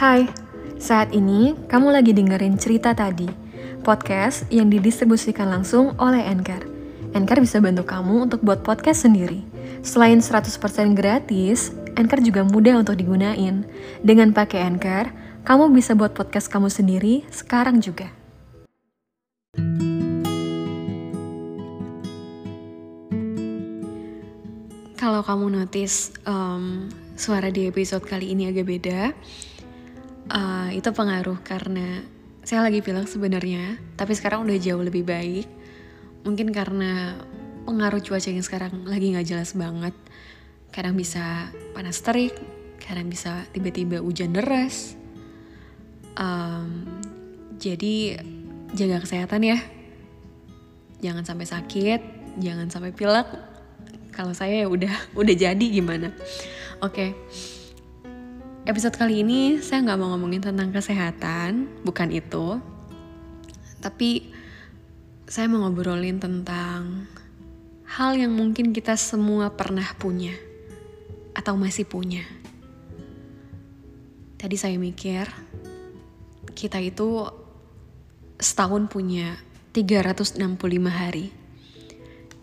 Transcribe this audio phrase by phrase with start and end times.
[0.00, 0.24] Hai,
[0.80, 3.28] saat ini kamu lagi dengerin cerita tadi,
[3.84, 6.64] podcast yang didistribusikan langsung oleh Anchor.
[7.12, 9.44] Anchor bisa bantu kamu untuk buat podcast sendiri.
[9.84, 10.56] Selain 100%
[10.96, 13.68] gratis, Anchor juga mudah untuk digunain.
[14.00, 15.12] Dengan pakai Anchor,
[15.44, 18.08] kamu bisa buat podcast kamu sendiri sekarang juga.
[24.96, 26.88] Kalau kamu notice um,
[27.20, 29.12] suara di episode kali ini agak beda,
[30.30, 32.02] uh, itu pengaruh karena
[32.40, 35.46] saya lagi bilang sebenarnya, tapi sekarang udah jauh lebih baik.
[36.24, 37.20] Mungkin karena
[37.68, 39.92] pengaruh cuaca yang sekarang lagi nggak jelas banget.
[40.72, 42.32] Kadang bisa panas terik,
[42.80, 44.96] kadang bisa tiba-tiba hujan deras.
[46.16, 46.88] Um,
[47.60, 48.24] jadi
[48.72, 49.58] jaga kesehatan ya.
[51.00, 52.00] Jangan sampai sakit,
[52.40, 53.28] jangan sampai pilek.
[54.10, 54.90] Kalau saya ya udah
[55.20, 56.10] udah jadi gimana?
[56.80, 57.12] Oke.
[57.12, 57.59] Okay
[58.70, 62.62] episode kali ini saya nggak mau ngomongin tentang kesehatan, bukan itu.
[63.82, 64.30] Tapi
[65.26, 67.10] saya mau ngobrolin tentang
[67.82, 70.38] hal yang mungkin kita semua pernah punya
[71.34, 72.22] atau masih punya.
[74.38, 75.26] Tadi saya mikir,
[76.54, 77.26] kita itu
[78.38, 79.34] setahun punya
[79.74, 80.38] 365
[80.86, 81.34] hari.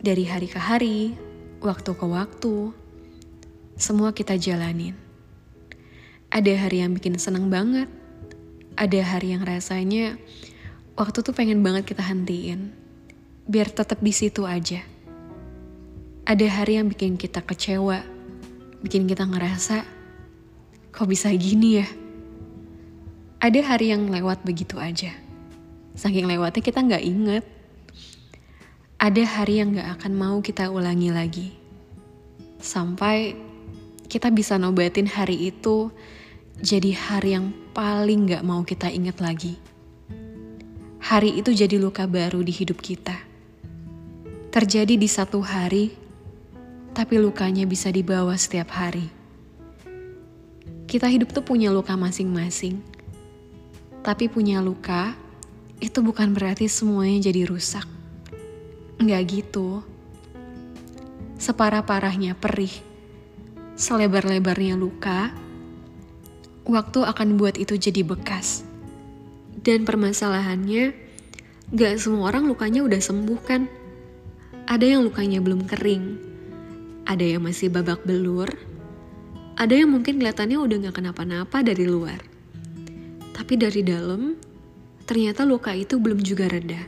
[0.03, 1.15] Dari hari ke hari,
[1.63, 2.75] waktu ke waktu,
[3.79, 5.06] semua kita jalanin
[6.27, 7.87] ada hari yang bikin seneng banget.
[8.77, 10.19] Ada hari yang rasanya
[10.99, 12.75] waktu tuh pengen banget kita hentiin.
[13.47, 14.83] Biar tetap di situ aja.
[16.27, 18.03] Ada hari yang bikin kita kecewa.
[18.83, 19.81] Bikin kita ngerasa,
[20.93, 21.87] kok bisa gini ya?
[23.39, 25.15] Ada hari yang lewat begitu aja.
[25.97, 27.45] Saking lewatnya kita nggak inget.
[28.97, 31.53] Ada hari yang gak akan mau kita ulangi lagi.
[32.57, 33.37] Sampai
[34.09, 35.93] kita bisa nobatin hari itu
[36.57, 39.61] jadi hari yang paling gak mau kita ingat lagi.
[40.97, 43.13] Hari itu jadi luka baru di hidup kita.
[44.49, 45.93] Terjadi di satu hari,
[46.97, 49.05] tapi lukanya bisa dibawa setiap hari.
[50.89, 52.81] Kita hidup tuh punya luka masing-masing.
[54.01, 55.13] Tapi punya luka,
[55.77, 57.85] itu bukan berarti semuanya jadi rusak.
[58.97, 59.85] Enggak gitu.
[61.37, 62.73] Separah-parahnya perih,
[63.77, 65.29] selebar-lebarnya luka,
[66.67, 68.67] waktu akan buat itu jadi bekas.
[69.57, 70.93] Dan permasalahannya,
[71.73, 73.65] gak semua orang lukanya udah sembuh kan?
[74.67, 76.05] Ada yang lukanya belum kering,
[77.07, 78.51] ada yang masih babak belur,
[79.55, 82.19] ada yang mungkin kelihatannya udah gak kenapa-napa dari luar.
[83.31, 84.35] Tapi dari dalam,
[85.07, 86.83] ternyata luka itu belum juga reda.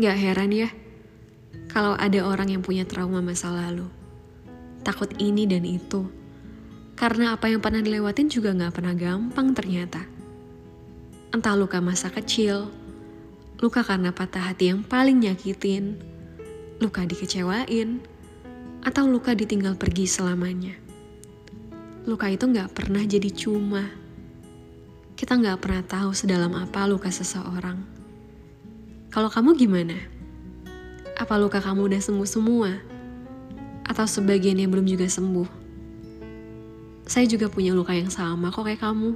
[0.00, 0.68] Gak heran ya,
[1.68, 3.84] kalau ada orang yang punya trauma masa lalu.
[4.80, 6.25] Takut ini dan itu
[6.96, 10.00] karena apa yang pernah dilewatin juga gak pernah gampang ternyata.
[11.28, 12.72] Entah luka masa kecil,
[13.60, 16.00] luka karena patah hati yang paling nyakitin,
[16.80, 18.00] luka dikecewain,
[18.80, 20.72] atau luka ditinggal pergi selamanya.
[22.08, 23.92] Luka itu gak pernah jadi cuma.
[25.20, 27.76] Kita gak pernah tahu sedalam apa luka seseorang.
[29.12, 29.96] Kalau kamu gimana?
[31.16, 32.72] Apa luka kamu udah sembuh semua?
[33.84, 35.55] Atau sebagian yang belum juga sembuh?
[37.06, 39.14] Saya juga punya luka yang sama kok kayak kamu.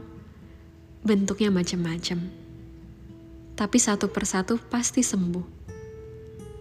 [1.02, 2.22] Bentuknya macam-macam.
[3.58, 5.58] Tapi satu persatu pasti sembuh.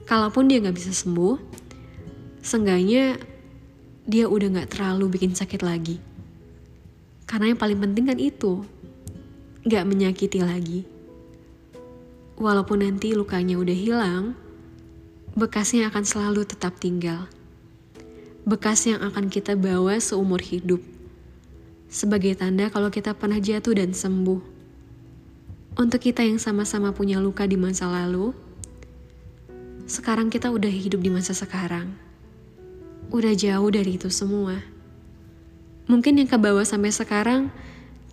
[0.10, 1.38] Kalaupun dia gak bisa sembuh,
[2.42, 3.22] seenggaknya
[4.10, 6.02] dia udah gak terlalu bikin sakit lagi.
[7.30, 8.66] Karena yang paling penting kan itu,
[9.70, 10.82] gak menyakiti lagi.
[12.42, 14.34] Walaupun nanti lukanya udah hilang,
[15.38, 17.30] bekasnya akan selalu tetap tinggal.
[18.50, 20.82] Bekas yang akan kita bawa seumur hidup
[21.90, 24.62] sebagai tanda kalau kita pernah jatuh dan sembuh.
[25.76, 28.32] Untuk kita yang sama-sama punya luka di masa lalu,
[29.90, 31.90] sekarang kita udah hidup di masa sekarang.
[33.10, 34.62] Udah jauh dari itu semua.
[35.90, 37.50] Mungkin yang kebawa sampai sekarang,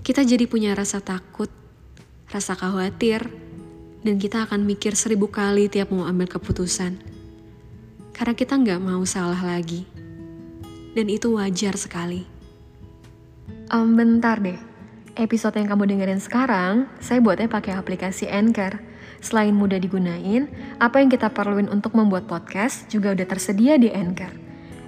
[0.00, 1.52] kita jadi punya rasa takut,
[2.32, 3.28] rasa khawatir,
[4.00, 6.96] dan kita akan mikir seribu kali tiap mau ambil keputusan.
[8.16, 9.84] Karena kita nggak mau salah lagi.
[10.96, 12.35] Dan itu wajar sekali.
[13.66, 14.54] Um, bentar deh.
[15.18, 18.78] Episode yang kamu dengerin sekarang, saya buatnya pakai aplikasi Anchor.
[19.18, 20.46] Selain mudah digunain,
[20.78, 24.30] apa yang kita perluin untuk membuat podcast juga udah tersedia di Anchor.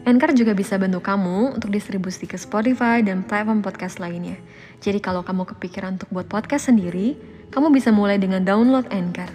[0.06, 4.38] Anchor juga bisa bantu kamu untuk distribusi ke Spotify dan platform podcast lainnya.
[4.78, 7.18] Jadi kalau kamu kepikiran untuk buat podcast sendiri,
[7.50, 9.32] kamu bisa mulai dengan download Anchor.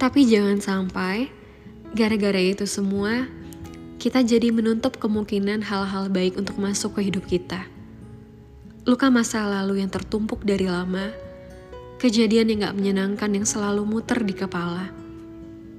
[0.00, 1.28] Tapi jangan sampai
[1.92, 3.28] gara-gara itu semua,
[4.00, 7.75] kita jadi menutup kemungkinan hal-hal baik untuk masuk ke hidup kita
[8.86, 11.10] Luka masa lalu yang tertumpuk dari lama,
[11.98, 14.94] kejadian yang gak menyenangkan yang selalu muter di kepala.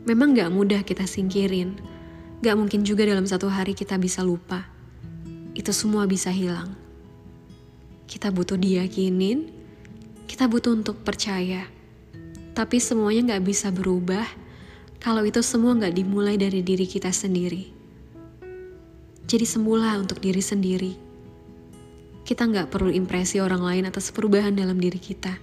[0.03, 1.79] Memang gak mudah kita singkirin,
[2.43, 4.67] gak mungkin juga dalam satu hari kita bisa lupa.
[5.55, 6.75] Itu semua bisa hilang.
[8.11, 9.55] Kita butuh diyakinin,
[10.27, 11.63] kita butuh untuk percaya.
[12.59, 14.27] Tapi semuanya gak bisa berubah
[14.99, 17.71] kalau itu semua gak dimulai dari diri kita sendiri.
[19.23, 21.06] Jadi sembuhlah untuk diri sendiri.
[22.27, 25.39] Kita nggak perlu impresi orang lain atas perubahan dalam diri kita.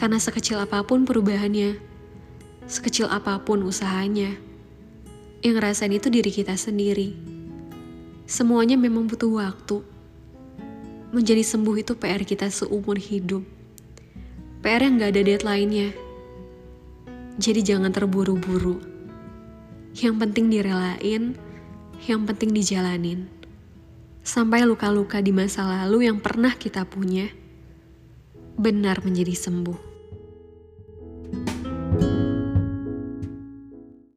[0.00, 1.76] Karena sekecil apa pun perubahannya,
[2.64, 4.32] sekecil apa pun usahanya,
[5.44, 7.12] yang ngerasain itu diri kita sendiri.
[8.24, 9.84] Semuanya memang butuh waktu.
[11.12, 13.44] Menjadi sembuh itu PR kita seumur hidup.
[14.64, 15.92] PR yang gak ada deadline-nya.
[17.36, 18.80] Jadi jangan terburu-buru.
[19.92, 21.36] Yang penting direlain,
[22.08, 23.43] yang penting dijalanin.
[24.24, 27.28] Sampai luka-luka di masa lalu yang pernah kita punya
[28.56, 29.93] benar menjadi sembuh.